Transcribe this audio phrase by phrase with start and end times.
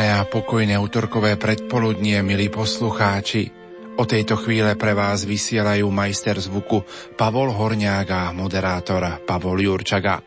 [0.00, 3.52] Príjemné a pokojné útorkové predpoludnie, milí poslucháči.
[4.00, 6.88] O tejto chvíle pre vás vysielajú majster zvuku
[7.20, 10.24] Pavol Horňák a moderátor Pavol Jurčaga.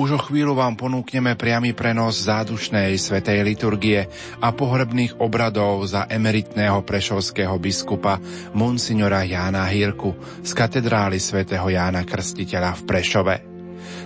[0.00, 4.08] Už o chvíľu vám ponúkneme priamy prenos zádušnej svetej liturgie
[4.40, 8.16] a pohrebných obradov za emeritného prešovského biskupa
[8.56, 13.55] Monsignora Jána Hírku z katedrály svätého Jána Krstiteľa v Prešove.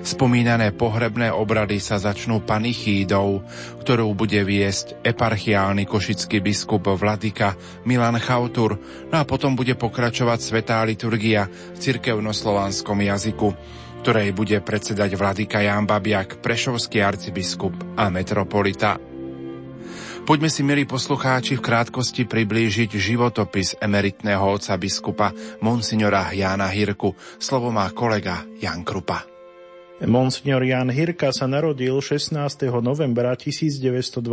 [0.01, 3.45] Spomínané pohrebné obrady sa začnú panichídou,
[3.85, 7.53] ktorú bude viesť eparchiálny košický biskup Vladika
[7.85, 8.81] Milan Chautur,
[9.13, 13.49] no a potom bude pokračovať svetá liturgia v cirkevnoslovanskom jazyku,
[14.01, 18.97] ktorej bude predsedať Vladika Ján Babiak, prešovský arcibiskup a metropolita.
[20.21, 25.33] Poďme si, milí poslucháči, v krátkosti priblížiť životopis emeritného otca biskupa
[25.65, 27.17] Monsignora Jána Hirku.
[27.41, 29.30] Slovo má kolega Jan Krupa.
[30.01, 32.33] Monsignor Jan Hirka sa narodil 16.
[32.81, 34.25] novembra 1923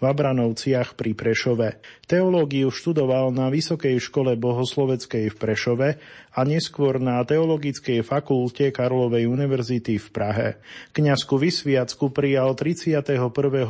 [0.00, 1.84] v Abranovciach pri Prešove.
[2.08, 5.88] Teológiu študoval na Vysokej škole bohosloveckej v Prešove
[6.34, 10.48] a neskôr na Teologickej fakulte Karlovej univerzity v Prahe.
[10.90, 13.06] Kňazku vysviacku prijal 31.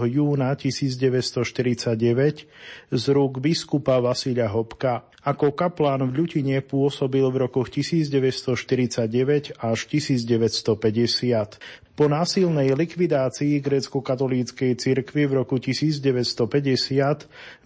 [0.09, 2.49] júna 1949
[2.89, 5.05] z rúk biskupa Vasilia Hopka.
[5.25, 11.85] Ako kaplán v Ľutine pôsobil v rokoch 1949 až 1950.
[11.95, 16.51] Po násilnej likvidácii grécko-katolíckej cirkvi v roku 1950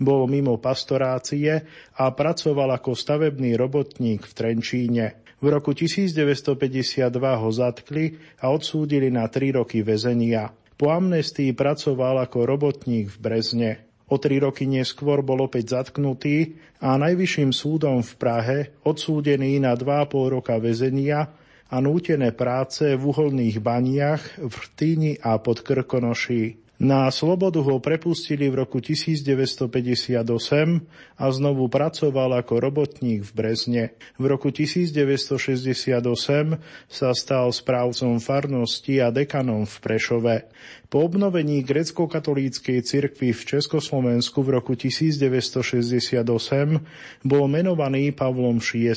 [0.04, 1.64] bol mimo pastorácie
[1.96, 4.87] a pracoval ako stavebný robotník v Trenčíne.
[5.38, 10.50] V roku 1952 ho zatkli a odsúdili na 3 roky väzenia.
[10.78, 13.72] Po amnestii pracoval ako robotník v Brezne.
[14.08, 20.34] O tri roky neskôr bol opäť zatknutý a najvyšším súdom v Prahe odsúdený na 2,5
[20.38, 21.28] roka väzenia
[21.68, 26.67] a nútené práce v uholných baniach v Rtýni a pod Krkonoší.
[26.78, 29.66] Na slobodu ho prepustili v roku 1958
[31.18, 33.98] a znovu pracoval ako robotník v Brezne.
[34.14, 35.98] V roku 1968
[36.86, 40.46] sa stal správcom farnosti a dekanom v Prešove.
[40.86, 46.22] Po obnovení grecko-katolíckej cirkvi v Československu v roku 1968
[47.26, 48.94] bol menovaný Pavlom VI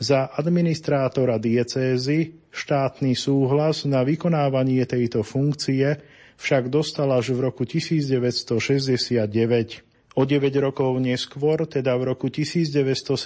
[0.00, 9.86] za administrátora diecézy, štátny súhlas na vykonávanie tejto funkcie však dostal až v roku 1969.
[10.16, 13.20] O 9 rokov neskôr, teda v roku 1978,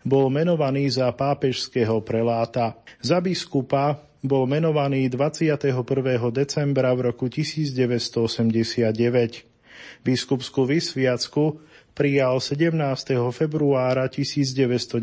[0.00, 2.80] bol menovaný za pápežského preláta.
[3.04, 5.84] Za biskupa bol menovaný 21.
[6.32, 8.88] decembra v roku 1989.
[10.00, 11.60] Biskupskú vysviacku
[11.92, 12.72] prijal 17.
[13.36, 14.96] februára 1990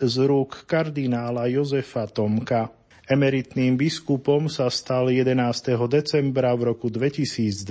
[0.00, 2.77] z rúk kardinála Jozefa Tomka.
[3.08, 5.32] Emeritným biskupom sa stal 11.
[5.88, 7.64] decembra v roku 2002.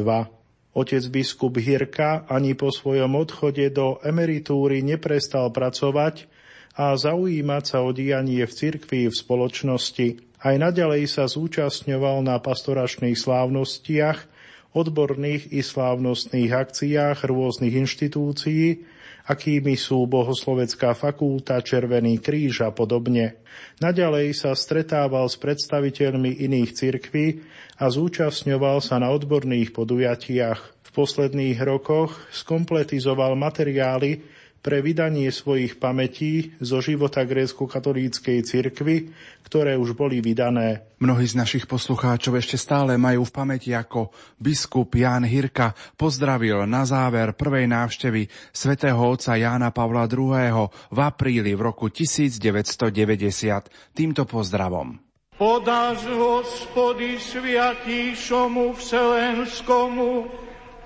[0.74, 6.26] Otec biskup Hirka ani po svojom odchode do emeritúry neprestal pracovať
[6.74, 10.08] a zaujímať sa o dianie v cirkvi v spoločnosti.
[10.42, 14.26] Aj naďalej sa zúčastňoval na pastoračných slávnostiach,
[14.74, 18.90] odborných i slávnostných akciách rôznych inštitúcií,
[19.28, 23.44] akými sú Bohoslovecká fakulta, Červený kríž a podobne.
[23.84, 27.44] Naďalej sa stretával s predstaviteľmi iných cirkví
[27.78, 30.60] a zúčastňoval sa na odborných podujatiach.
[30.88, 34.24] V posledných rokoch skompletizoval materiály
[34.62, 39.14] pre vydanie svojich pamätí zo života grécko-katolíckej cirkvy,
[39.48, 40.84] ktoré už boli vydané.
[41.00, 46.84] Mnohí z našich poslucháčov ešte stále majú v pamäti, ako biskup Ján Hirka pozdravil na
[46.84, 50.68] záver prvej návštevy svätého otca Jána Pavla II.
[50.68, 55.00] v apríli v roku 1990 týmto pozdravom.
[55.38, 60.26] Podáš, hospody, sviatíšomu vselenskomu,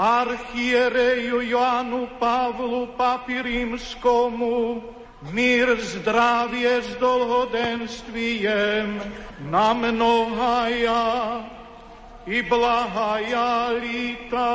[0.02, 4.82] archiereju Joanu Pavlu Papirímskomu,
[5.30, 8.98] mír, zdravie s dlhodenstvijem
[9.46, 11.46] na mnohaja
[12.26, 14.50] i blahaja líta.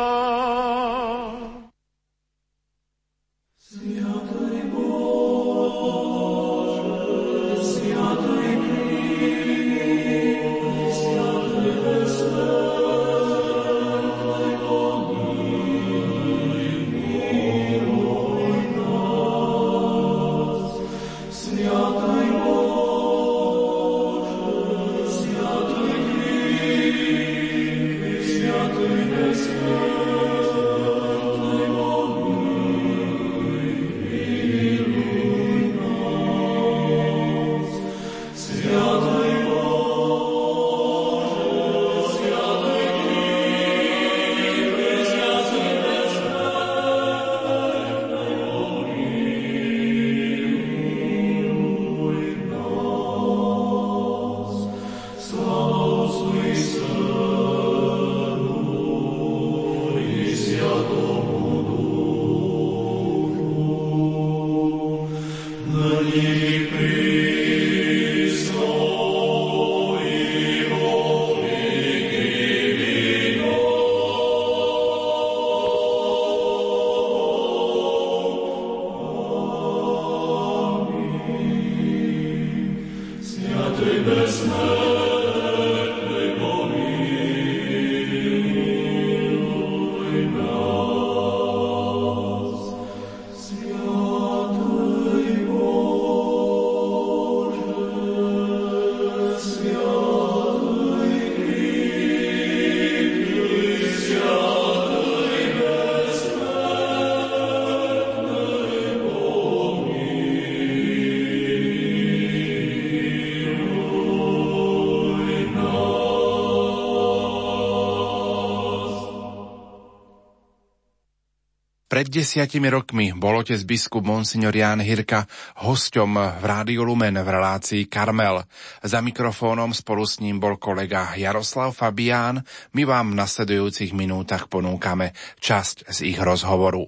[121.96, 125.24] Pred desiatimi rokmi bol otec biskup Monsignor Ján Hirka
[125.64, 128.44] hosťom v Rádiu Lumen v relácii Karmel.
[128.84, 132.44] Za mikrofónom spolu s ním bol kolega Jaroslav Fabián.
[132.76, 136.84] My vám v nasledujúcich minútach ponúkame časť z ich rozhovoru.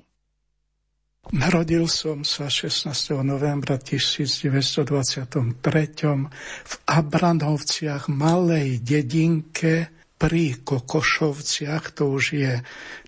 [1.32, 2.92] Narodil som sa 16.
[3.24, 5.56] novembra 1923
[6.68, 9.88] v Abranovciach, malej dedinke
[10.18, 12.54] pri Kokošovciach, to už je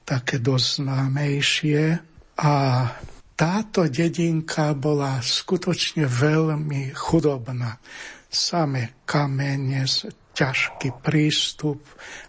[0.06, 1.82] také dosť známejšie.
[2.40, 2.52] A
[3.34, 7.82] táto dedinka bola skutočne veľmi chudobná.
[8.30, 9.84] Same kamene,
[10.30, 11.82] ťažký prístup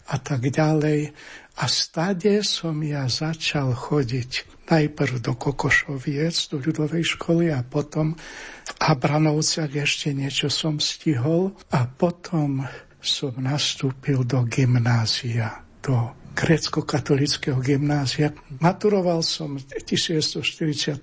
[0.10, 1.13] a tak ďalej.
[1.62, 8.72] A stade som ja začal chodiť najprv do Kokošoviec, do ľudovej školy a potom v
[8.80, 12.63] Abranovciach ešte niečo som stihol a potom
[13.01, 18.31] som nastúpil do gymnázia, do grécko-katolického gymnázia.
[18.62, 21.01] Maturoval som v 1944,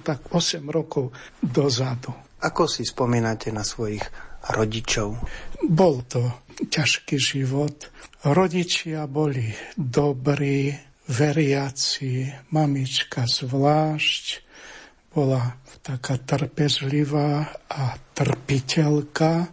[0.00, 1.12] tak 8 rokov
[1.42, 2.14] dozadu.
[2.40, 4.02] Ako si spomínate na svojich
[4.56, 5.20] rodičov?
[5.68, 6.24] Bol to
[6.56, 7.92] ťažký život.
[8.24, 10.72] Rodičia boli dobrí,
[11.10, 14.48] veriaci, mamička zvlášť
[15.10, 19.50] bola taká trpezlivá a trpiteľka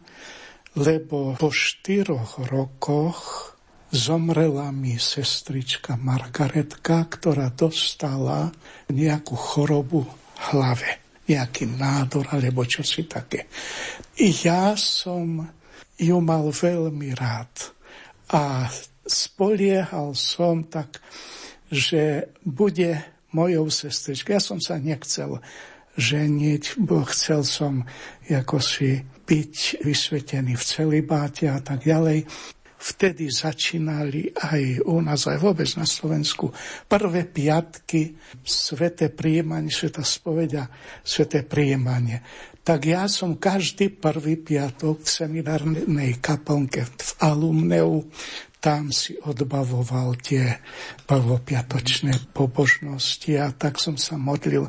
[0.77, 3.51] lebo po štyroch rokoch
[3.89, 8.53] zomrela mi sestrička Margaretka, ktorá dostala
[8.93, 13.49] nejakú chorobu v hlave, nejaký nádor alebo čosi také.
[14.21, 15.49] I ja som
[15.97, 17.73] ju mal veľmi rád
[18.29, 18.69] a
[19.07, 21.01] spoliehal som tak,
[21.73, 23.01] že bude
[23.33, 24.37] mojou sestričkou.
[24.37, 25.41] Ja som sa nechcel
[25.97, 27.81] ženiť, bo chcel som
[28.29, 32.23] ako si byť vysvetený v celibáte a tak ďalej.
[32.77, 36.53] Vtedy začínali aj u nás, aj vôbec na Slovensku,
[36.85, 38.15] prvé piatky,
[38.45, 40.69] sveté príjmanie, sveta spovedia,
[41.01, 42.21] sveté príjmanie.
[42.61, 48.05] Tak ja som každý prvý piatok v seminárnej kaplnke v Alumneu
[48.57, 50.59] tam si odbavoval tie
[51.05, 54.67] prvopiatočné pobožnosti a tak som sa modlil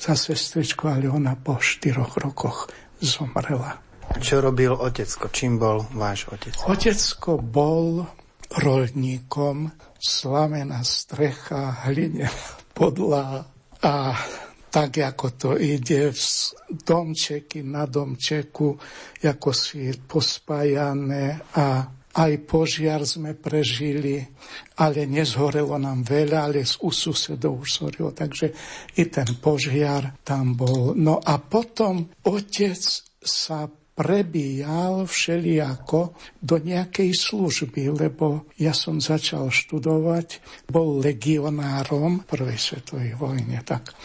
[0.00, 3.85] za sestričku, ale ona po štyroch rokoch zomrela.
[4.16, 5.28] Čo robil otecko?
[5.28, 6.54] Čím bol váš otec?
[6.66, 8.06] Otecko bol
[8.62, 12.30] rolníkom, slavená strecha, hlinená
[12.76, 13.44] podľa
[13.82, 14.14] a
[14.70, 18.76] tak, ako to ide z domčeky na domčeku,
[19.24, 24.20] ako si pospájané a aj požiar sme prežili,
[24.80, 28.52] ale nezhorelo nám veľa, ale u susedov už zhorilo, takže
[28.96, 30.96] i ten požiar tam bol.
[30.96, 32.80] No a potom otec
[33.20, 36.12] sa prebíjal všelijako
[36.44, 43.96] do nejakej služby, lebo ja som začal študovať, bol legionárom v prvej svetovej vojne, tak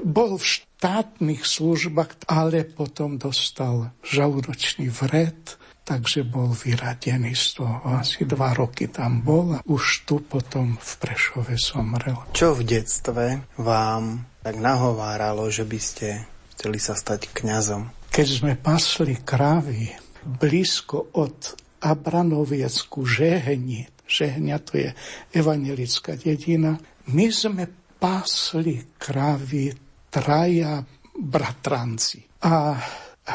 [0.00, 7.84] bol v štátnych službách, ale potom dostal žalúdočný vred, takže bol vyradený z toho.
[8.00, 12.16] Asi dva roky tam bol a už tu potom v Prešove somrel.
[12.32, 16.24] Čo v detstve vám tak nahováralo, že by ste
[16.56, 17.92] chceli sa stať kňazom?
[18.14, 19.90] Keď sme pasli krávy
[20.22, 24.94] blízko od Abranoviecku Žehni, Žehňa to je
[25.34, 26.78] evangelická dedina,
[27.10, 27.66] my sme
[27.98, 29.74] pasli krávy
[30.14, 30.78] traja
[31.10, 32.22] bratranci.
[32.46, 32.78] A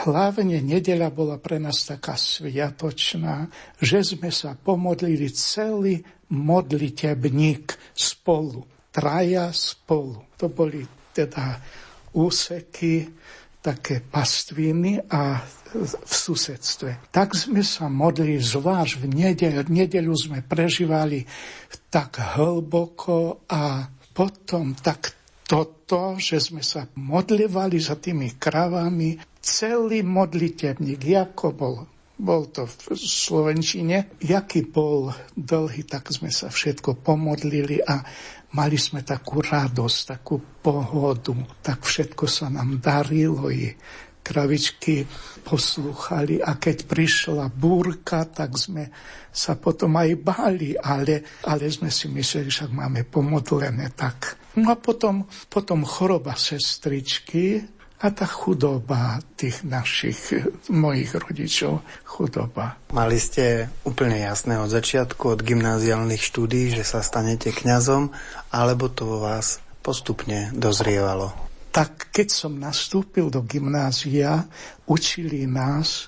[0.07, 3.51] hlavne nedeľa bola pre nás taká sviatočná,
[3.83, 5.99] že sme sa pomodlili celý
[6.31, 8.63] modlitebník spolu.
[8.95, 10.39] Traja spolu.
[10.39, 11.59] To boli teda
[12.15, 13.05] úseky
[13.59, 15.43] také pastviny a
[15.75, 17.11] v susedstve.
[17.11, 19.67] Tak sme sa modlili, zvlášť v nedeľu.
[19.69, 21.27] Nedeľu sme prežívali
[21.91, 23.85] tak hlboko a
[24.15, 25.13] potom tak
[25.49, 31.75] toto, že sme sa modlivali za tými kravami, celý modlitebník, ako bol
[32.19, 34.11] bol to v Slovenčine.
[34.19, 38.03] Jaký bol dlhý, tak sme sa všetko pomodlili a
[38.53, 43.69] mali sme takú radosť, takú pohodu, tak všetko sa nám darilo i
[44.19, 45.09] kravičky
[45.41, 48.91] poslúchali a keď prišla búrka, tak sme
[49.33, 54.37] sa potom aj báli, ale, ale sme si mysleli, že máme pomodlené tak.
[54.59, 57.63] No a potom, potom choroba sestričky,
[57.99, 60.31] a tá chudoba tých našich,
[60.71, 62.79] mojich rodičov, chudoba.
[62.95, 68.15] Mali ste úplne jasné od začiatku, od gymnáziálnych štúdí, že sa stanete kňazom,
[68.55, 71.35] alebo to vo vás postupne dozrievalo?
[71.75, 74.47] Tak keď som nastúpil do gymnázia,
[74.87, 76.07] učili nás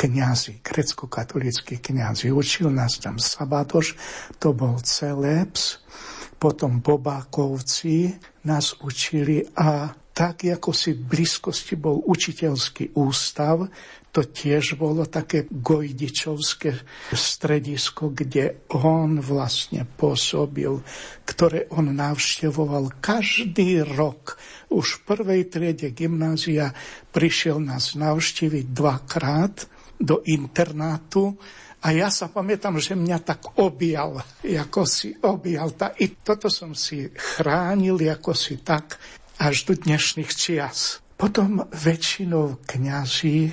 [0.00, 2.32] kňazi, grecko-katolíckí kňazi.
[2.32, 3.96] Učil nás tam Sabadoš,
[4.40, 5.84] to bol Celebs,
[6.40, 8.16] potom Bobákovci
[8.48, 13.64] nás učili a tak, ako si v blízkosti bol učiteľský ústav,
[14.12, 16.76] to tiež bolo také gojdičovské
[17.16, 20.76] stredisko, kde on vlastne pôsobil,
[21.24, 24.36] ktoré on navštevoval každý rok.
[24.68, 26.76] Už v prvej triede gymnázia
[27.16, 29.64] prišiel nás navštíviť dvakrát
[29.96, 31.32] do internátu
[31.80, 35.72] a ja sa pamätám, že mňa tak objal, ako si objal.
[35.72, 39.00] Tá, I toto som si chránil, ako si tak
[39.40, 41.00] až do dnešných čias.
[41.16, 43.48] Potom väčšinou kňazi,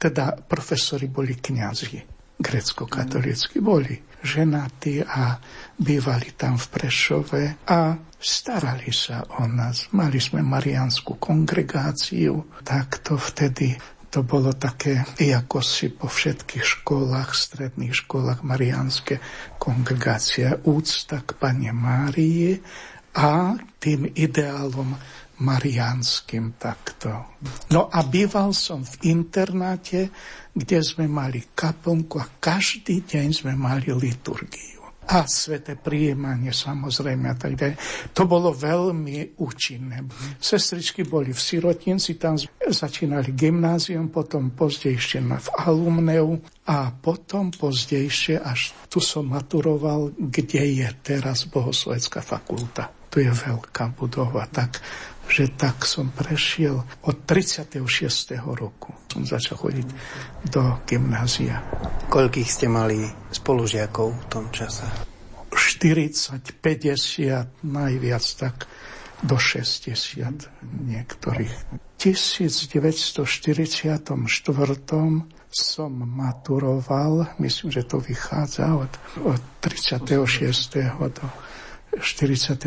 [0.00, 2.00] teda profesori boli kňazi,
[2.40, 5.36] grecko-katolícky boli ženatí a
[5.76, 9.92] bývali tam v Prešove a starali sa o nás.
[9.92, 13.76] Mali sme marianskú kongregáciu, tak to vtedy
[14.08, 19.20] to bolo také, ako si po všetkých školách, stredných školách marianské
[19.60, 22.56] kongregácia úcta k Pane Márii
[23.16, 24.96] a tým ideálom
[25.42, 27.36] marianským takto.
[27.72, 30.08] No a býval som v internáte,
[30.56, 34.76] kde sme mali kaplnku a každý deň sme mali liturgiu.
[35.06, 37.54] A sveté príjmanie samozrejme tak.
[38.10, 40.02] To bolo veľmi účinné.
[40.34, 42.34] Sestričky boli v Sirotinci, tam
[42.66, 50.88] začínali gymnázium, potom pozdejšie v Alumneu a potom pozdejšie, až tu som maturoval, kde je
[51.06, 52.90] teraz Bohoslovecká fakulta.
[53.06, 54.82] Tu je veľká budova, tak
[55.26, 57.82] že tak som prešiel od 36.
[58.42, 58.94] roku.
[59.10, 59.88] Som začal chodiť
[60.48, 61.62] do gymnázia.
[62.08, 64.86] Koľkých ste mali spolužiakov v tom čase?
[65.56, 68.68] 40, 50, najviac tak
[69.24, 70.52] do 60
[70.84, 71.54] niektorých.
[71.72, 73.72] V 1944
[75.48, 78.92] som maturoval, myslím, že to vychádza od,
[79.24, 80.76] od 36.
[81.00, 81.24] do
[81.96, 82.60] 44.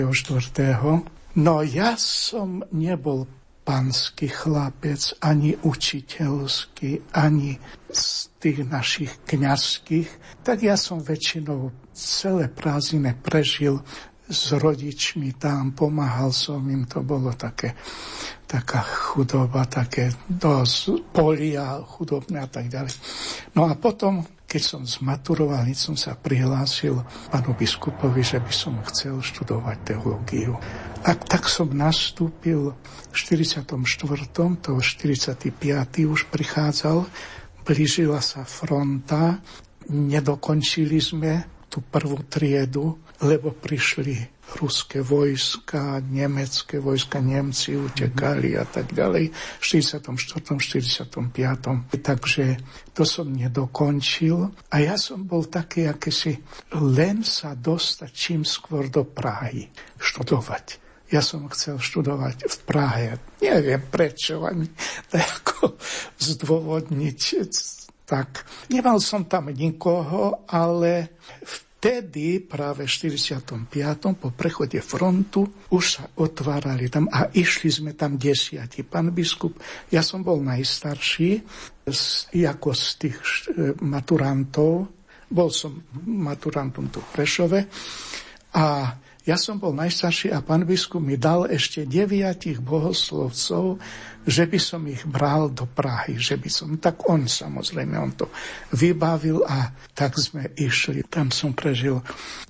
[1.38, 3.30] No ja som nebol
[3.62, 7.62] panský chlapec, ani učiteľský, ani
[7.94, 8.06] z
[8.42, 13.86] tých našich kňazských, tak ja som väčšinou celé prázdniny prežil
[14.30, 17.74] s rodičmi tam, pomáhal som im, to bolo také,
[18.46, 22.94] taká chudoba, také dosť polia chudobné a tak ďalej.
[23.58, 27.02] No a potom, keď som zmaturoval, som sa prihlásil
[27.34, 30.58] panu biskupovi, že by som chcel študovať teológiu.
[31.00, 33.72] A tak som nastúpil v 44.
[34.60, 35.48] to 45.
[36.04, 37.08] už prichádzal,
[37.64, 39.40] blížila sa fronta,
[39.88, 44.28] nedokončili sme tú prvú triedu, lebo prišli
[44.58, 50.02] ruské vojska, nemecké vojska, Nemci utekali a tak ďalej v 44.
[50.02, 52.02] 45.
[52.02, 52.58] Takže
[52.98, 56.34] to som nedokončil a ja som bol taký, si
[56.74, 59.70] len sa dostať čím skôr do Prahy
[60.02, 60.89] študovať.
[61.10, 63.08] Ja som chcel študovať v Prahe.
[63.42, 64.70] Neviem prečo, ani
[65.10, 65.78] ako
[66.22, 67.22] zdôvodniť
[68.10, 73.70] tak nemal som tam nikoho, ale vtedy, práve v 45.
[74.18, 78.82] po prechode frontu, už sa otvárali tam a išli sme tam desiati.
[78.82, 79.62] Pán biskup,
[79.94, 81.46] ja som bol najstarší
[81.86, 84.90] z, ako z tých e, maturantov,
[85.30, 85.78] bol som
[86.10, 87.60] maturantom tu v Prešove
[88.58, 88.66] a
[89.28, 93.76] ja som bol najstarší a pán biskup mi dal ešte deviatich bohoslovcov,
[94.24, 98.32] že by som ich bral do Prahy, že by som, tak on samozrejme, on to
[98.72, 101.04] vybavil a tak sme išli.
[101.12, 102.00] Tam som prežil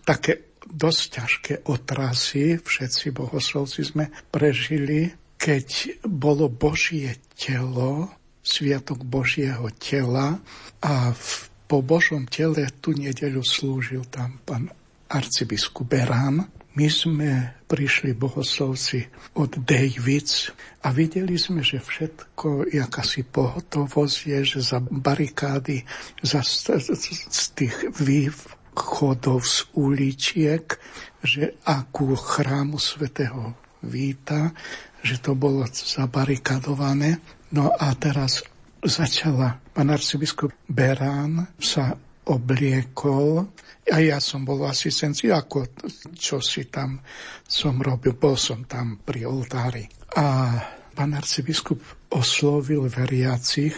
[0.06, 5.10] také dosť ťažké otrasy, všetci bohoslovci sme prežili,
[5.42, 8.14] keď bolo Božie telo,
[8.46, 10.38] sviatok Božieho tela
[10.86, 11.30] a v,
[11.66, 14.70] po Božom tele tú nedeľu slúžil tam pán
[15.10, 17.32] arcibiskup Berán my sme
[17.68, 19.04] prišli bohoslovci
[19.36, 20.48] od Davids
[20.80, 25.84] a videli sme, že všetko, akási pohotovosť je, že za barikády,
[26.24, 30.72] za z tých východov z uličiek,
[31.20, 34.56] že akú chrámu svätého Víta,
[35.04, 37.20] že to bolo zabarikadované.
[37.52, 38.40] No a teraz
[38.80, 41.96] začala pán arcibiskup Berán sa
[42.30, 43.50] obliekol
[43.90, 45.74] a ja som bol v asistencii, ako
[46.14, 47.02] čo si tam
[47.50, 49.90] som robil, bol som tam pri oltári.
[50.14, 50.54] A
[50.94, 51.82] pán arcibiskup
[52.14, 53.74] oslovil veriacich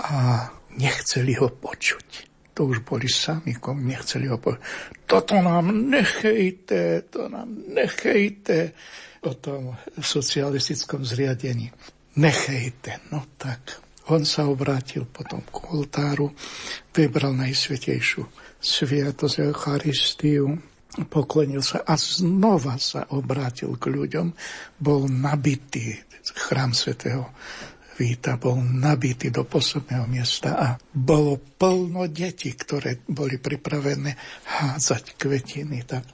[0.00, 0.48] a
[0.80, 2.08] nechceli ho počuť.
[2.56, 4.62] To už boli sami, kom nechceli ho počuť.
[5.04, 8.72] Toto nám nechejte, to nám nechejte
[9.28, 11.68] o tom socialistickom zriadení.
[12.16, 16.32] Nechejte, no tak on sa obrátil potom k oltáru,
[16.96, 18.24] vybral najsvetejšiu
[18.60, 20.56] sviatosť Eucharistiu
[21.08, 24.26] poklonil sa a znova sa obrátil k ľuďom.
[24.76, 25.96] Bol nabitý
[26.34, 27.32] chrám svätého
[28.00, 34.16] Víta, bol nabitý do posledného miesta a bolo plno detí, ktoré boli pripravené
[34.56, 35.84] hádzať kvetiny.
[35.84, 36.04] Tak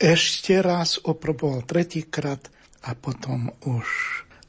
[0.00, 2.40] ešte raz oproboval tretíkrát
[2.88, 3.84] a potom už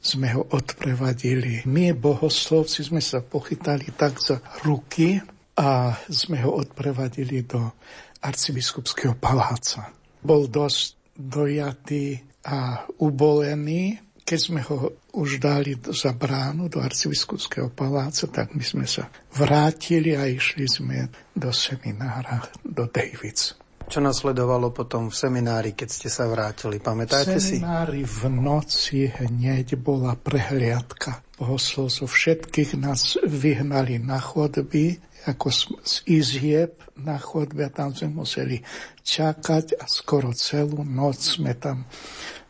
[0.06, 1.66] sme ho odprevadili.
[1.66, 5.18] My, bohoslovci, sme sa pochytali tak za ruky
[5.58, 7.74] a sme ho odprevadili do
[8.22, 9.90] arcibiskupského paláca.
[10.22, 13.98] Bol dosť dojatý a ubolený.
[14.26, 20.14] Keď sme ho už dali za bránu do arcibiskupského paláca, tak my sme sa vrátili
[20.14, 23.65] a išli sme do seminára, do Davids.
[23.86, 26.82] Čo nasledovalo potom v seminári, keď ste sa vrátili?
[26.82, 27.58] Pamätáte si?
[27.58, 31.22] V seminári v noci hneď bola prehliadka.
[31.38, 34.98] Bohoslovcov všetkých nás vyhnali na chodby,
[35.30, 35.54] ako
[35.86, 38.58] z izieb na chodbe a tam sme museli
[39.06, 41.86] čakať a skoro celú noc sme tam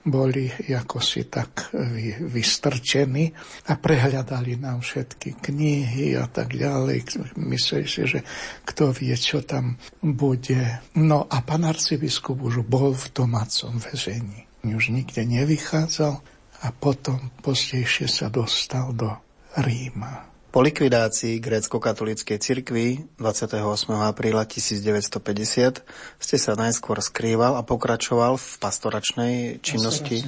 [0.06, 3.34] boli ako si tak vy, vystrčení
[3.66, 7.34] a prehľadali nám všetky knihy a tak ďalej.
[7.34, 8.22] Mysleli si, že
[8.62, 10.80] kto vie, čo tam bude.
[10.94, 14.46] No a pán arcibiskup už bol v domácom väzení.
[14.62, 16.14] Už nikde nevychádzal
[16.62, 19.10] a potom postejšie sa dostal do
[19.58, 20.35] Ríma.
[20.56, 23.60] Po likvidácii grécko-katolíckej cirkvi 28.
[23.92, 25.84] apríla 1950
[26.16, 30.24] ste sa najskôr skrýval a pokračoval v pastoračnej činnosti,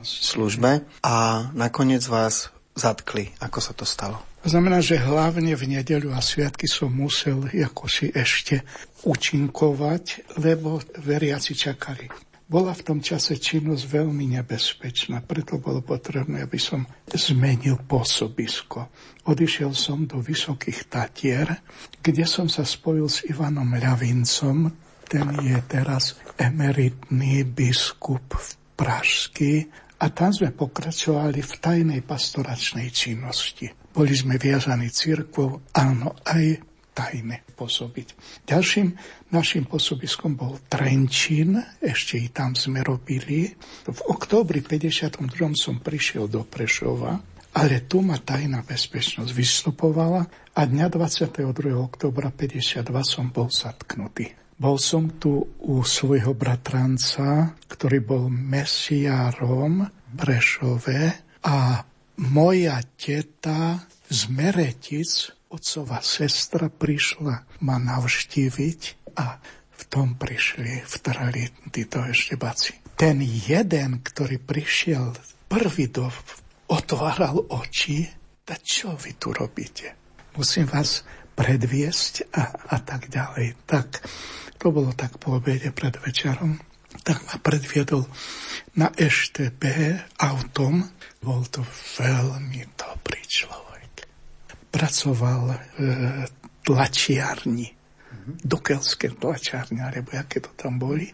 [0.00, 1.16] službe a
[1.52, 3.36] nakoniec vás zatkli.
[3.36, 4.16] Ako sa to stalo?
[4.48, 8.64] Znamená, že hlavne v nedeľu a sviatky som musel ako si ešte
[9.04, 12.08] učinkovať, lebo veriaci čakali
[12.46, 18.86] bola v tom čase činnosť veľmi nebezpečná, preto bolo potrebné, aby som zmenil pôsobisko.
[19.26, 21.50] Odišiel som do Vysokých Tatier,
[21.98, 24.70] kde som sa spojil s Ivanom Ľavincom,
[25.06, 29.66] ten je teraz emeritný biskup v Pražsky
[30.02, 33.70] a tam sme pokračovali v tajnej pastoračnej činnosti.
[33.90, 38.16] Boli sme viazaní církvou, áno, aj tajne pôsobiť.
[38.48, 38.96] Ďalším
[39.28, 43.52] našim pôsobiskom bol Trenčín, ešte i tam sme robili.
[43.84, 45.20] V októbri 52.
[45.52, 47.20] som prišiel do Prešova,
[47.52, 50.24] ale tu ma tajná bezpečnosť vystupovala
[50.56, 51.52] a dňa 22.
[51.76, 54.32] oktobra 52 som bol zatknutý.
[54.56, 59.84] Bol som tu u svojho bratranca, ktorý bol mesiárom
[60.16, 61.00] Prešove
[61.44, 61.84] a
[62.24, 68.80] moja teta z Meretic otcová sestra prišla ma navštíviť
[69.16, 69.38] a
[69.76, 72.96] v tom prišli, vtrali títo eštebaci.
[72.96, 75.12] Ten jeden, ktorý prišiel
[75.46, 76.08] prvý do,
[76.72, 78.08] otváral oči,
[78.42, 79.94] tak čo vy tu robíte?
[80.34, 81.04] Musím vás
[81.36, 83.68] predviesť a, a tak ďalej.
[83.68, 84.00] Tak
[84.56, 86.56] to bolo tak po obede pred večerom.
[87.04, 88.08] Tak ma predviedol
[88.80, 89.62] na EŠTB
[90.16, 90.88] autom.
[91.20, 91.60] Bol to
[92.00, 93.75] veľmi dobrý človek
[94.76, 96.28] pracoval v
[96.60, 97.72] tlačiarni,
[98.44, 101.08] dokelské tlačiarne, alebo aké to tam boli.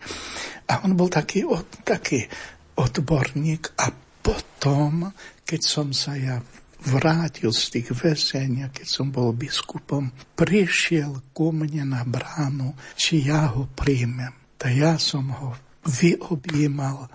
[0.67, 2.27] A on bol taký, od, taký
[2.75, 5.15] odborník a potom,
[5.47, 6.43] keď som sa ja
[6.83, 13.55] vrátil z tých väzenia, keď som bol biskupom, prišiel ku mne na bránu, či ja
[13.55, 14.35] ho príjmem.
[14.59, 15.55] Tak ja som ho
[15.87, 17.07] vyobjímal,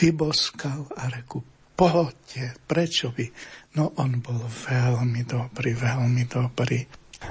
[0.00, 1.44] vyboskal a reku,
[1.80, 3.24] pohodte, prečo by
[3.78, 6.82] No on bol veľmi dobrý, veľmi dobrý.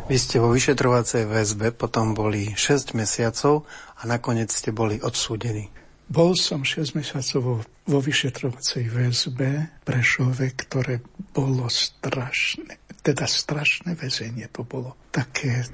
[0.08, 3.68] Vy ste vo vyšetrovacej väzbe, potom boli 6 mesiacov
[4.00, 5.68] a nakoniec ste boli odsúdení.
[6.08, 7.56] Bol som 6 mesiacov vo,
[7.90, 11.04] vo vyšetrovacej väzbe Prešove, ktoré
[11.36, 14.96] bolo strašné, teda strašné väzenie to bolo.
[15.12, 15.68] Také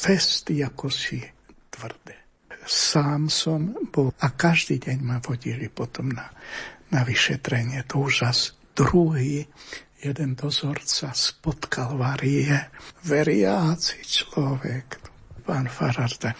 [0.00, 1.20] festy ako si
[1.68, 2.16] tvrdé.
[2.64, 6.30] Sám som bol a každý deň ma vodili potom na,
[6.90, 7.82] na vyšetrenie.
[7.90, 9.46] To už zase druhý.
[10.00, 12.72] Jeden dozorca spod Kalvárie,
[13.04, 14.96] veriaci človek,
[15.44, 16.32] pán Fararda,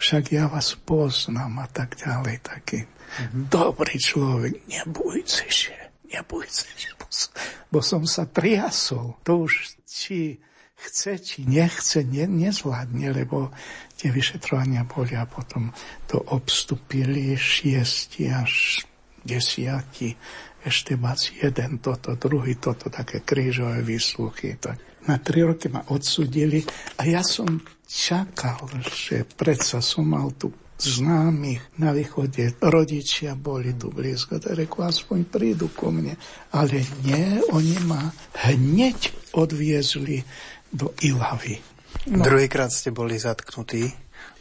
[0.00, 3.52] však ja vás poznám a tak ďalej, taký mm-hmm.
[3.52, 5.76] dobrý človek, nebojte sa,
[6.08, 6.64] nebojte
[7.12, 7.28] sa,
[7.68, 10.40] bo som sa triasol, to už či
[10.82, 13.52] chce, či nechce, ne, nezvládne, lebo
[14.00, 15.70] tie vyšetrovania boli a potom
[16.08, 18.82] to obstupili šiesti až
[19.22, 20.14] desiati
[20.62, 24.54] ešte mať jeden toto, druhý toto, také krížové výsluchy.
[24.58, 26.62] Tak na tri roky ma odsudili
[26.98, 27.58] a ja som
[27.90, 34.82] čakal, že predsa som mal tu známych na východe, rodičia boli tu blízko, tak reku,
[34.82, 36.18] aspoň prídu ko mne.
[36.50, 38.10] Ale nie, oni ma
[38.42, 40.26] hneď odviezli
[40.74, 41.62] do Ilavy.
[42.10, 42.26] No.
[42.26, 43.94] Druhýkrát ste boli zatknutí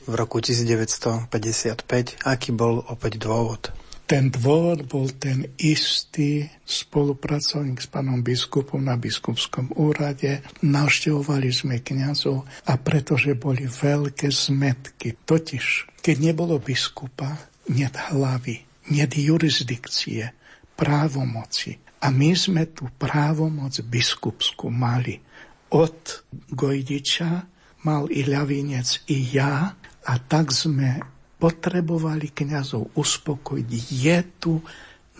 [0.09, 2.25] v roku 1955.
[2.25, 3.69] Aký bol opäť dôvod?
[4.11, 10.43] Ten dôvod bol ten istý spolupracovník s pánom biskupom na biskupskom úrade.
[10.59, 15.15] Navštevovali sme kňazov a pretože boli veľké zmetky.
[15.15, 17.39] Totiž, keď nebolo biskupa,
[17.71, 18.59] net hlavy,
[18.91, 20.35] net jurisdikcie,
[20.75, 21.79] právomoci.
[22.03, 25.23] A my sme tú právomoc biskupskú mali.
[25.71, 27.47] Od Gojdiča
[27.87, 29.71] mal i ľavinec, i ja,
[30.03, 30.99] a tak sme
[31.41, 33.69] potrebovali kňazov uspokojiť.
[33.89, 34.61] Je tu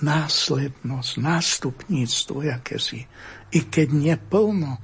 [0.06, 3.02] následnosť, nástupníctvo jakési.
[3.58, 4.78] I keď neplno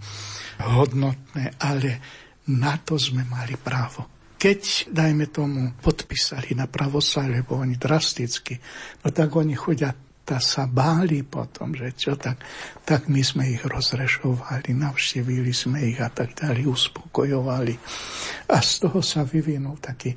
[0.58, 2.02] hodnotné, ale
[2.50, 4.34] na to sme mali právo.
[4.38, 8.58] Keď, dajme tomu, podpísali na pravoslavie, lebo oni drasticky,
[9.02, 9.94] no tak oni chodia
[10.28, 12.44] tá sa báli potom, že čo tak,
[12.84, 17.72] tak my sme ich rozrešovali, navštívili sme ich a tak ďalej, uspokojovali.
[18.52, 20.12] A z toho sa vyvinul taký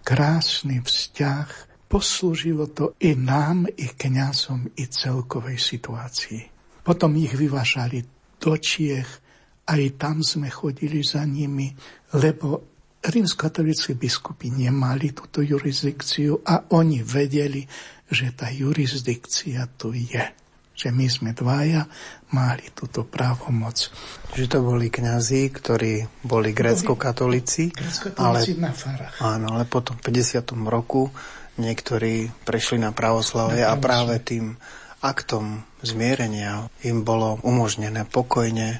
[0.00, 1.68] krásny vzťah.
[1.84, 6.40] Poslúžilo to i nám, i kňazom, i celkovej situácii.
[6.80, 8.00] Potom ich vyvážali
[8.40, 9.20] do Čiech,
[9.68, 11.68] aj tam sme chodili za nimi,
[12.16, 17.66] lebo rímskatolíckí biskupy nemali túto jurisdikciu a oni vedeli,
[18.12, 20.24] že tá jurisdikcia tu je.
[20.72, 21.84] Že my sme dvaja
[22.32, 23.92] mali túto právomoc.
[24.32, 25.92] Že to boli kňazi, ktorí
[26.24, 27.76] boli grécko-katolíci.
[28.16, 29.20] ale, na farách.
[29.20, 30.52] Áno, ale potom v 50.
[30.64, 31.12] roku
[31.60, 34.56] niektorí prešli na pravoslavie a práve tým
[35.02, 38.78] aktom zmierenia im bolo umožnené pokojne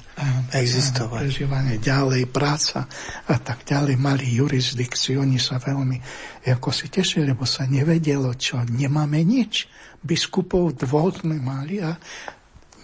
[0.55, 1.27] existovať.
[1.27, 2.87] Prežívanie ďalej, práca
[3.27, 3.99] a tak ďalej.
[3.99, 5.99] Mali jurisdikciu, oni sa veľmi
[6.47, 9.67] ako si tešili, lebo sa nevedelo, čo nemáme nič.
[9.99, 11.95] Biskupov dvoch sme mali a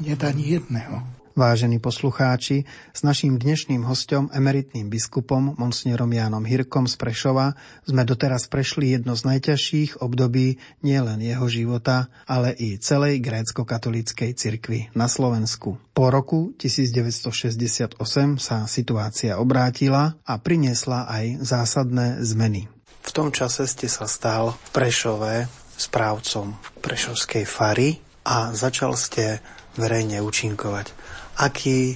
[0.03, 1.18] nedani jedného.
[1.39, 7.55] Vážení poslucháči, s naším dnešným hostom, emeritným biskupom, monsnierom Jánom Hirkom z Prešova,
[7.87, 14.91] sme doteraz prešli jedno z najťažších období nielen jeho života, ale i celej grécko-katolíckej cirkvi
[14.91, 15.79] na Slovensku.
[15.95, 17.95] Po roku 1968
[18.35, 22.67] sa situácia obrátila a priniesla aj zásadné zmeny.
[22.99, 25.47] V tom čase ste sa stal v Prešove
[25.79, 29.39] správcom Prešovskej fary a začal ste
[29.79, 30.91] verejne účinkovať.
[31.39, 31.95] Aký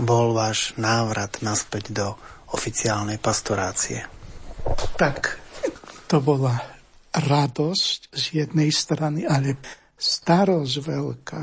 [0.00, 2.06] bol váš návrat naspäť do
[2.56, 4.08] oficiálnej pastorácie?
[4.96, 5.36] Tak,
[6.08, 6.56] to bola
[7.12, 9.60] radosť z jednej strany, ale
[10.00, 11.42] starosť veľká.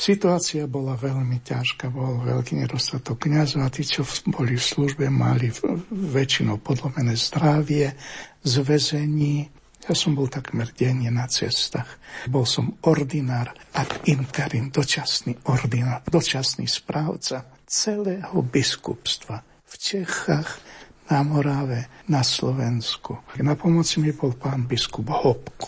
[0.00, 4.00] Situácia bola veľmi ťažká, bol veľký nedostatok kniazov a tí, čo
[4.32, 5.52] boli v službe, mali
[5.92, 7.92] väčšinou podlomené zdravie,
[8.40, 11.98] zväzení, ja som bol takmer denne na cestách.
[12.28, 19.40] Bol som ordinár ad interim, dočasný ordinár, dočasný správca celého biskupstva
[19.70, 20.50] v Čechách,
[21.10, 23.18] na Morave, na Slovensku.
[23.42, 25.66] Na pomoci mi bol pán biskup Hopko.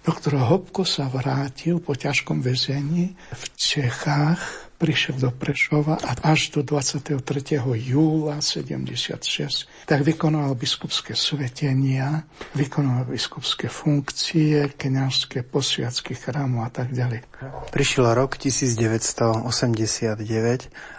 [0.00, 6.62] Doktor Hopko sa vrátil po ťažkom väzení v Čechách prišiel do Prešova a až do
[6.62, 7.18] 23.
[7.66, 12.22] júla 76 tak vykonal biskupské svetenia,
[12.54, 17.26] vykonal biskupské funkcie, kniažské posviacky chrámu a tak ďalej.
[17.74, 19.50] Prišiel rok 1989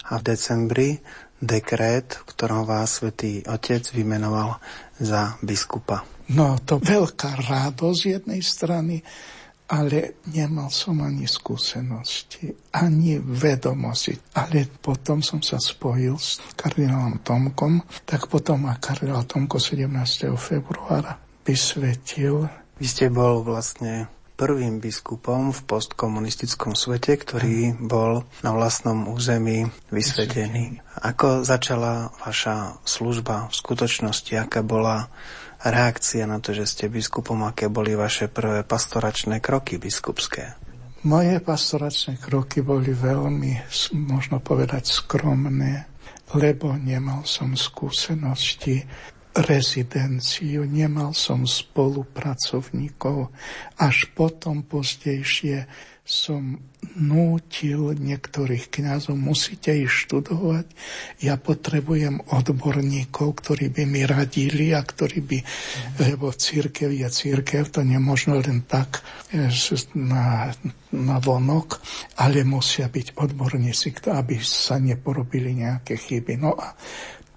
[0.10, 0.90] a v decembri
[1.40, 4.60] dekrét, v ktorom vás svätý Otec vymenoval
[5.00, 6.04] za biskupa.
[6.30, 9.02] No to veľká radosť z jednej strany,
[9.70, 14.18] ale nemal som ani skúsenosti, ani vedomosti.
[14.34, 20.34] Ale potom som sa spojil s kardinálom Tomkom, tak potom ma kardinál Tomko 17.
[20.34, 22.50] februára vysvetil.
[22.82, 30.80] Vy ste bol vlastne prvým biskupom v postkomunistickom svete, ktorý bol na vlastnom území vysvetený.
[31.04, 34.32] Ako začala vaša služba v skutočnosti?
[34.40, 35.12] Aká bola
[35.64, 40.56] reakcia na to, že ste biskupom, aké boli vaše prvé pastoračné kroky biskupské?
[41.08, 45.88] Moje pastoračné kroky boli veľmi, možno povedať, skromné,
[46.36, 48.84] lebo nemal som skúsenosti
[49.32, 53.32] rezidenciu, nemal som spolupracovníkov.
[53.80, 55.64] Až potom pozdejšie
[56.10, 56.58] som
[56.98, 60.66] nútil niektorých kňazov, musíte ísť študovať,
[61.22, 65.40] ja potrebujem odborníkov, ktorí by mi radili a ktorí by,
[66.02, 69.06] lebo církev je církev, to nemôžno len tak
[69.94, 70.50] na,
[70.90, 71.78] na vonok,
[72.18, 76.42] ale musia byť odborníci, aby sa neporobili nejaké chyby.
[76.42, 76.74] No a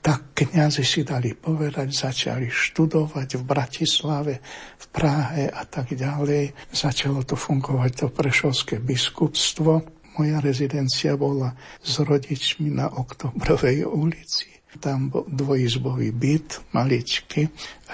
[0.02, 4.34] tak kniazy si dali povedať, začali študovať v Bratislave,
[4.76, 6.74] v Prahe a tak ďalej.
[6.74, 9.86] Začalo to fungovať to prešovské biskupstvo.
[10.18, 14.50] Moja rezidencia bola s rodičmi na Oktobrovej ulici.
[14.82, 17.46] Tam bol dvojizbový byt, maličky.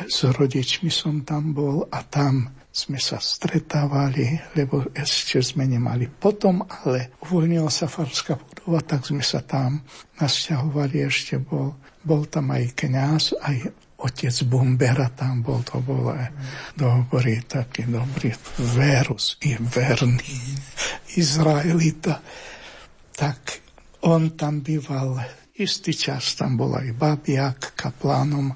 [0.08, 6.06] S rodičmi som tam bol a tam sme sa stretávali, lebo ešte sme nemali.
[6.06, 9.82] Potom ale uvoľnila sa farská budova, tak sme sa tam
[10.22, 11.74] nasťahovali, ešte bol,
[12.08, 13.56] bol tam aj kňaz, aj
[14.00, 16.32] otec Bumbera tam bol, to bol aj
[16.78, 18.32] dobrý, taký dobrý
[18.72, 20.56] verus i verný
[21.20, 22.16] Izraelita.
[23.12, 23.40] Tak
[24.08, 25.18] on tam býval
[25.58, 28.54] istý čas, tam bol aj babiak kaplánom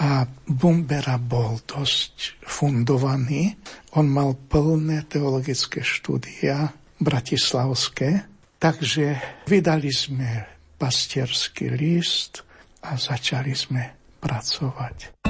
[0.00, 3.52] a Bumbera bol dosť fundovaný.
[4.00, 8.24] On mal plné teologické štúdia bratislavské,
[8.56, 10.48] takže vydali sme
[10.80, 12.48] pastierský list
[12.80, 13.82] a začali sme
[14.20, 15.20] pracovať.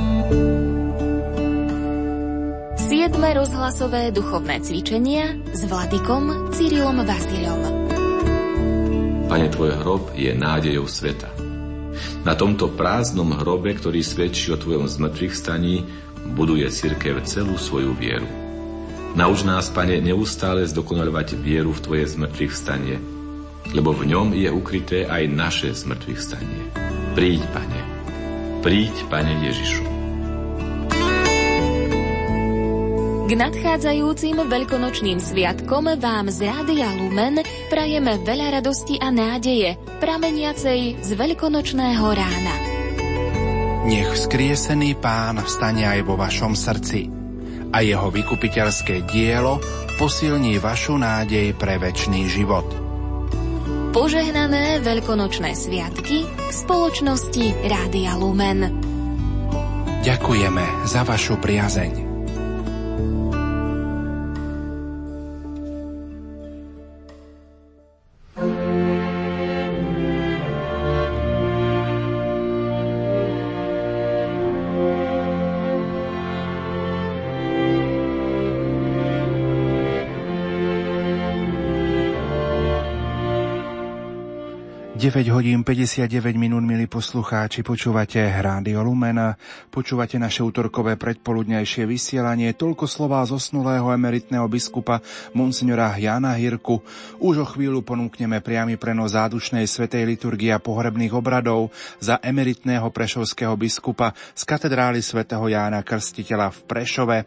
[2.90, 3.14] 7.
[3.14, 7.60] rozhlasové duchovné cvičenia s Vladikom Cyrilom Vasilom.
[9.30, 11.30] Pane, tvoj hrob je nádejou sveta.
[12.26, 15.86] Na tomto prázdnom hrobe, ktorý svedčí o tvojom zmrtvých staní,
[16.34, 18.26] buduje cirkev celú svoju vieru.
[19.14, 22.98] Nauč nás, Pane, neustále zdokonalovať vieru v Tvoje zmrtvých stanie,
[23.70, 26.62] lebo v ňom je ukryté aj naše zmrtvých stanie.
[27.14, 27.80] Príď, Pane.
[28.64, 29.84] Príď, Pane Ježišu.
[33.30, 37.38] K nadchádzajúcim veľkonočným sviatkom vám z Rádia Lumen
[37.70, 42.54] prajeme veľa radosti a nádeje, prameniacej z veľkonočného rána.
[43.86, 47.06] Nech vzkriesený pán vstane aj vo vašom srdci
[47.70, 49.62] a jeho vykupiteľské dielo
[49.94, 52.89] posilní vašu nádej pre väčší život.
[53.90, 58.70] Požehnané veľkonočné sviatky v spoločnosti Rádia Lumen.
[60.06, 62.09] Ďakujeme za vašu priazeň.
[85.10, 89.34] 9 hodín 59 minút, milí poslucháči, počúvate Rádio Lumen,
[89.66, 95.02] počúvate naše útorkové predpoludnejšie vysielanie, toľko slová zosnulého emeritného biskupa
[95.34, 96.78] Monsignora Jana Hirku.
[97.18, 103.58] Už o chvíľu ponúkneme priamy prenos zádušnej svetej liturgie a pohrebných obradov za emeritného prešovského
[103.58, 107.18] biskupa z katedrály svätého Jána Krstiteľa v Prešove.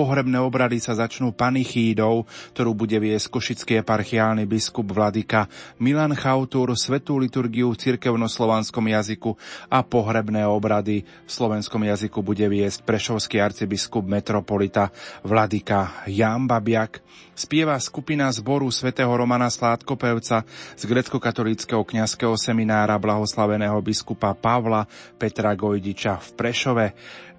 [0.00, 2.24] Pohrebné obrady sa začnú panichídou,
[2.56, 5.44] ktorú bude viesť košický eparchiálny biskup Vladika
[5.76, 9.36] Milan Chautur, svetú liturgiu v cirkevnoslovanskom jazyku
[9.68, 14.88] a pohrebné obrady v slovenskom jazyku bude viesť prešovský arcibiskup metropolita
[15.20, 17.04] Vladika Jan Babiak.
[17.36, 24.88] Spieva skupina zboru svätého Romana Sládkopevca z grecko-katolického kňazského seminára blahoslaveného biskupa Pavla
[25.20, 26.86] Petra Gojdiča v Prešove.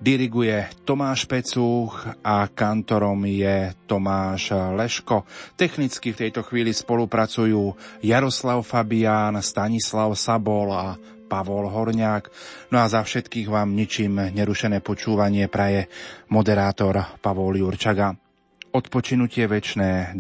[0.02, 1.94] Diriguje Tomáš Pecúch
[2.26, 5.30] a kantorom je Tomáš Leško.
[5.54, 10.98] Technicky v tejto chvíli spolupracujú Jaroslav Fabián, Stanislav Sabol a
[11.30, 12.34] Pavol Horňák.
[12.74, 15.86] No a za všetkých vám ničím nerušené počúvanie praje
[16.34, 18.18] moderátor Pavol Jurčaga.
[18.74, 20.18] Odpočinutie večné